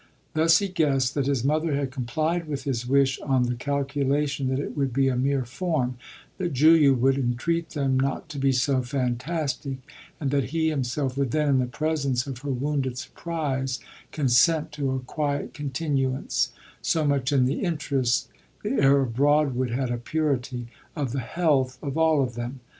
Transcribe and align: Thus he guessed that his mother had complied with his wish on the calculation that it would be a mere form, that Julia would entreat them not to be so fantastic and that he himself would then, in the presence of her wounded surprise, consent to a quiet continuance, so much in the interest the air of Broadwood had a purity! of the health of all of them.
Thus 0.33 0.57
he 0.57 0.67
guessed 0.67 1.13
that 1.13 1.27
his 1.27 1.43
mother 1.43 1.75
had 1.75 1.91
complied 1.91 2.47
with 2.47 2.63
his 2.63 2.87
wish 2.87 3.19
on 3.19 3.43
the 3.43 3.53
calculation 3.53 4.47
that 4.47 4.57
it 4.57 4.75
would 4.75 4.91
be 4.91 5.07
a 5.09 5.15
mere 5.15 5.45
form, 5.45 5.95
that 6.39 6.53
Julia 6.53 6.91
would 6.91 7.19
entreat 7.19 7.69
them 7.69 7.99
not 7.99 8.27
to 8.29 8.39
be 8.39 8.51
so 8.51 8.81
fantastic 8.81 9.77
and 10.19 10.31
that 10.31 10.45
he 10.45 10.69
himself 10.69 11.17
would 11.17 11.29
then, 11.29 11.49
in 11.49 11.59
the 11.59 11.65
presence 11.67 12.25
of 12.25 12.39
her 12.39 12.49
wounded 12.49 12.97
surprise, 12.97 13.79
consent 14.11 14.71
to 14.71 14.89
a 14.89 15.01
quiet 15.01 15.53
continuance, 15.53 16.51
so 16.81 17.05
much 17.05 17.31
in 17.31 17.45
the 17.45 17.59
interest 17.63 18.27
the 18.63 18.71
air 18.81 19.01
of 19.01 19.13
Broadwood 19.15 19.69
had 19.69 19.91
a 19.91 19.97
purity! 19.99 20.65
of 20.95 21.11
the 21.11 21.19
health 21.19 21.77
of 21.83 21.95
all 21.95 22.23
of 22.23 22.33
them. 22.33 22.59